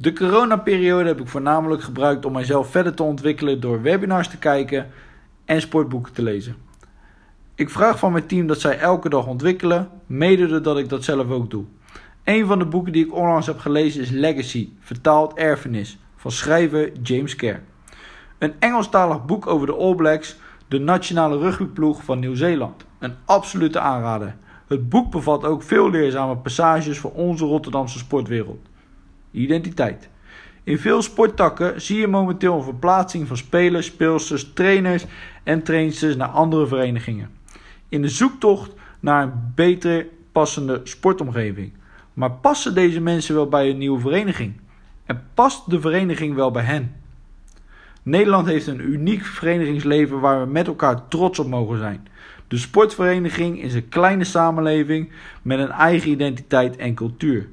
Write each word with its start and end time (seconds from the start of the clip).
De 0.00 0.12
coronaperiode 0.12 1.08
heb 1.08 1.20
ik 1.20 1.28
voornamelijk 1.28 1.82
gebruikt 1.82 2.24
om 2.24 2.32
mijzelf 2.32 2.70
verder 2.70 2.94
te 2.94 3.02
ontwikkelen 3.02 3.60
door 3.60 3.82
webinars 3.82 4.28
te 4.28 4.38
kijken 4.38 4.88
en 5.44 5.60
sportboeken 5.60 6.12
te 6.12 6.22
lezen. 6.22 6.56
Ik 7.54 7.70
vraag 7.70 7.98
van 7.98 8.12
mijn 8.12 8.26
team 8.26 8.46
dat 8.46 8.60
zij 8.60 8.78
elke 8.78 9.08
dag 9.08 9.26
ontwikkelen, 9.26 9.88
mede 10.06 10.46
doordat 10.46 10.78
ik 10.78 10.88
dat 10.88 11.04
zelf 11.04 11.30
ook 11.30 11.50
doe. 11.50 11.64
Een 12.24 12.46
van 12.46 12.58
de 12.58 12.66
boeken 12.66 12.92
die 12.92 13.04
ik 13.04 13.14
onlangs 13.14 13.46
heb 13.46 13.58
gelezen 13.58 14.00
is 14.00 14.10
Legacy, 14.10 14.68
vertaald 14.78 15.34
erfenis, 15.34 15.98
van 16.16 16.30
schrijver 16.30 16.92
James 17.02 17.36
Kerr. 17.36 17.62
Een 18.38 18.54
Engelstalig 18.58 19.24
boek 19.24 19.46
over 19.46 19.66
de 19.66 19.74
All 19.74 19.94
Blacks, 19.94 20.36
de 20.68 20.78
nationale 20.78 21.38
rugbyploeg 21.38 22.04
van 22.04 22.18
Nieuw-Zeeland. 22.18 22.84
Een 22.98 23.14
absolute 23.24 23.80
aanrader. 23.80 24.36
Het 24.66 24.88
boek 24.88 25.10
bevat 25.10 25.44
ook 25.44 25.62
veel 25.62 25.90
leerzame 25.90 26.36
passages 26.36 26.98
voor 26.98 27.12
onze 27.12 27.44
Rotterdamse 27.44 27.98
sportwereld. 27.98 28.69
Identiteit. 29.30 30.08
In 30.64 30.78
veel 30.78 31.02
sporttakken 31.02 31.80
zie 31.80 32.00
je 32.00 32.06
momenteel 32.06 32.56
een 32.56 32.62
verplaatsing 32.62 33.26
van 33.26 33.36
spelers, 33.36 33.86
speelsters, 33.86 34.52
trainers 34.52 35.04
en 35.42 35.62
trainsters 35.62 36.16
naar 36.16 36.28
andere 36.28 36.66
verenigingen. 36.66 37.30
In 37.88 38.02
de 38.02 38.08
zoektocht 38.08 38.72
naar 39.00 39.22
een 39.22 39.52
beter 39.54 40.06
passende 40.32 40.80
sportomgeving. 40.84 41.72
Maar 42.14 42.30
passen 42.30 42.74
deze 42.74 43.00
mensen 43.00 43.34
wel 43.34 43.48
bij 43.48 43.70
een 43.70 43.78
nieuwe 43.78 44.00
vereniging? 44.00 44.52
En 45.06 45.24
past 45.34 45.70
de 45.70 45.80
vereniging 45.80 46.34
wel 46.34 46.50
bij 46.50 46.62
hen? 46.62 46.94
Nederland 48.02 48.46
heeft 48.46 48.66
een 48.66 48.92
uniek 48.92 49.24
verenigingsleven 49.24 50.20
waar 50.20 50.40
we 50.40 50.52
met 50.52 50.66
elkaar 50.66 51.08
trots 51.08 51.38
op 51.38 51.46
mogen 51.46 51.78
zijn. 51.78 52.08
De 52.48 52.56
sportvereniging 52.56 53.62
is 53.62 53.74
een 53.74 53.88
kleine 53.88 54.24
samenleving 54.24 55.12
met 55.42 55.58
een 55.58 55.70
eigen 55.70 56.10
identiteit 56.10 56.76
en 56.76 56.94
cultuur. 56.94 57.48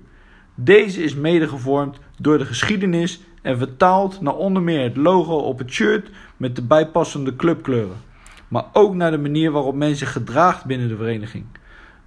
Deze 0.59 1.03
is 1.03 1.15
mede 1.15 1.47
gevormd 1.47 1.97
door 2.19 2.37
de 2.37 2.45
geschiedenis 2.45 3.21
en 3.41 3.57
vertaald 3.57 4.21
naar 4.21 4.35
onder 4.35 4.61
meer 4.61 4.83
het 4.83 4.97
logo 4.97 5.35
op 5.35 5.57
het 5.57 5.71
shirt 5.71 6.09
met 6.37 6.55
de 6.55 6.61
bijpassende 6.61 7.35
clubkleuren, 7.35 7.97
maar 8.47 8.65
ook 8.73 8.93
naar 8.93 9.11
de 9.11 9.17
manier 9.17 9.51
waarop 9.51 9.75
men 9.75 9.95
zich 9.95 10.11
gedraagt 10.11 10.65
binnen 10.65 10.87
de 10.87 10.95
vereniging. 10.95 11.45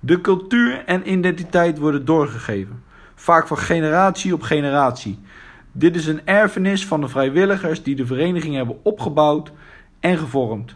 De 0.01 0.21
cultuur 0.21 0.85
en 0.85 1.13
identiteit 1.13 1.79
worden 1.79 2.05
doorgegeven, 2.05 2.83
vaak 3.15 3.47
van 3.47 3.59
generatie 3.59 4.35
op 4.35 4.43
generatie. 4.43 5.19
Dit 5.73 5.97
is 5.97 6.07
een 6.07 6.27
erfenis 6.27 6.87
van 6.87 7.01
de 7.01 7.09
vrijwilligers 7.09 7.83
die 7.83 7.97
de 7.97 8.07
vereniging 8.07 8.55
hebben 8.55 8.79
opgebouwd 8.83 9.53
en 10.01 10.19
gevormd. 10.19 10.75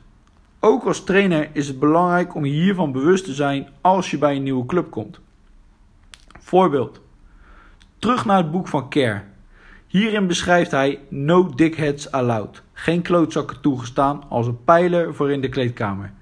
Ook 0.61 0.85
als 0.85 1.05
trainer 1.05 1.49
is 1.53 1.69
het 1.69 1.79
belangrijk 1.79 2.35
om 2.35 2.45
hiervan 2.45 2.93
bewust 2.93 3.25
te 3.25 3.35
zijn 3.35 3.69
als 3.81 4.11
je 4.11 4.19
bij 4.19 4.37
een 4.37 4.43
nieuwe 4.43 4.67
club 4.67 4.91
komt. 4.91 5.21
Voorbeeld. 6.39 7.03
Terug 8.05 8.25
naar 8.25 8.37
het 8.37 8.51
boek 8.51 8.69
van 8.69 8.89
Care. 8.89 9.23
Hierin 9.87 10.27
beschrijft 10.27 10.71
hij 10.71 11.01
No 11.09 11.55
Dickheads 11.55 12.11
Allowed. 12.11 12.63
Geen 12.73 13.03
klootzakken 13.03 13.61
toegestaan 13.61 14.23
als 14.29 14.47
een 14.47 14.65
pijler 14.65 15.15
voor 15.15 15.31
in 15.31 15.41
de 15.41 15.49
kleedkamer. 15.49 16.13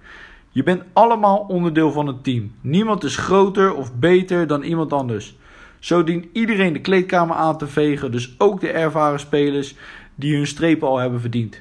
Je 0.50 0.62
bent 0.62 0.82
allemaal 0.92 1.38
onderdeel 1.48 1.92
van 1.92 2.06
het 2.06 2.24
team. 2.24 2.52
Niemand 2.60 3.04
is 3.04 3.16
groter 3.16 3.74
of 3.74 3.94
beter 3.94 4.46
dan 4.46 4.62
iemand 4.62 4.92
anders. 4.92 5.36
Zo 5.78 6.04
dient 6.04 6.26
iedereen 6.32 6.72
de 6.72 6.80
kleedkamer 6.80 7.36
aan 7.36 7.58
te 7.58 7.66
vegen, 7.66 8.12
dus 8.12 8.34
ook 8.38 8.60
de 8.60 8.70
ervaren 8.70 9.20
spelers 9.20 9.74
die 10.14 10.36
hun 10.36 10.46
strepen 10.46 10.88
al 10.88 10.98
hebben 10.98 11.20
verdiend. 11.20 11.60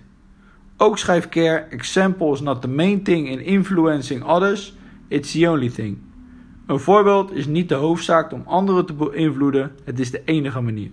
Ook 0.77 0.97
schrijft 0.97 1.29
Care: 1.29 1.59
Example 1.69 2.31
is 2.31 2.41
not 2.41 2.61
the 2.61 2.67
main 2.67 3.03
thing 3.03 3.29
in 3.29 3.39
influencing 3.39 4.23
others, 4.23 4.73
it's 5.07 5.31
the 5.31 5.49
only 5.49 5.69
thing. 5.69 5.97
Een 6.71 6.79
voorbeeld 6.79 7.31
is 7.31 7.45
niet 7.45 7.69
de 7.69 7.75
hoofdzaak 7.75 8.31
om 8.31 8.43
anderen 8.45 8.85
te 8.85 8.93
beïnvloeden, 8.93 9.71
het 9.83 9.99
is 9.99 10.11
de 10.11 10.21
enige 10.25 10.61
manier. 10.61 10.91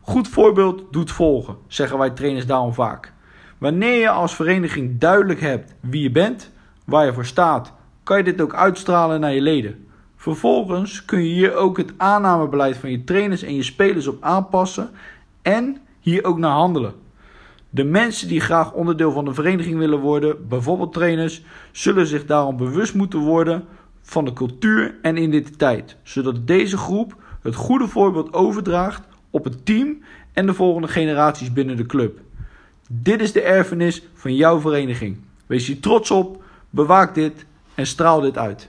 Goed 0.00 0.28
voorbeeld 0.28 0.84
doet 0.90 1.10
volgen, 1.10 1.56
zeggen 1.66 1.98
wij 1.98 2.10
trainers 2.10 2.46
daarom 2.46 2.74
vaak. 2.74 3.12
Wanneer 3.58 3.98
je 3.98 4.08
als 4.08 4.34
vereniging 4.34 4.98
duidelijk 4.98 5.40
hebt 5.40 5.74
wie 5.80 6.02
je 6.02 6.10
bent, 6.10 6.50
waar 6.84 7.04
je 7.04 7.12
voor 7.12 7.24
staat, 7.24 7.72
kan 8.02 8.16
je 8.16 8.24
dit 8.24 8.40
ook 8.40 8.54
uitstralen 8.54 9.20
naar 9.20 9.32
je 9.32 9.40
leden. 9.40 9.86
Vervolgens 10.16 11.04
kun 11.04 11.22
je 11.22 11.34
hier 11.34 11.54
ook 11.54 11.76
het 11.76 11.92
aannamebeleid 11.96 12.76
van 12.76 12.90
je 12.90 13.04
trainers 13.04 13.42
en 13.42 13.54
je 13.54 13.62
spelers 13.62 14.06
op 14.06 14.22
aanpassen 14.22 14.90
en 15.42 15.76
hier 16.00 16.24
ook 16.24 16.38
naar 16.38 16.54
handelen. 16.54 16.94
De 17.70 17.84
mensen 17.84 18.28
die 18.28 18.40
graag 18.40 18.72
onderdeel 18.72 19.12
van 19.12 19.24
de 19.24 19.34
vereniging 19.34 19.78
willen 19.78 20.00
worden, 20.00 20.48
bijvoorbeeld 20.48 20.92
trainers, 20.92 21.42
zullen 21.72 22.06
zich 22.06 22.26
daarom 22.26 22.56
bewust 22.56 22.94
moeten 22.94 23.18
worden 23.18 23.64
van 24.10 24.24
de 24.24 24.32
cultuur 24.32 24.94
en 25.02 25.16
identiteit, 25.16 25.96
zodat 26.02 26.46
deze 26.46 26.76
groep 26.76 27.16
het 27.42 27.54
goede 27.54 27.88
voorbeeld 27.88 28.32
overdraagt 28.32 29.06
op 29.30 29.44
het 29.44 29.66
team 29.66 30.02
en 30.32 30.46
de 30.46 30.54
volgende 30.54 30.88
generaties 30.88 31.52
binnen 31.52 31.76
de 31.76 31.86
club. 31.86 32.20
Dit 32.88 33.20
is 33.20 33.32
de 33.32 33.42
erfenis 33.42 34.02
van 34.14 34.34
jouw 34.34 34.60
vereniging. 34.60 35.16
Wees 35.46 35.66
hier 35.66 35.80
trots 35.80 36.10
op, 36.10 36.42
bewaak 36.70 37.14
dit 37.14 37.46
en 37.74 37.86
straal 37.86 38.20
dit 38.20 38.38
uit. 38.38 38.68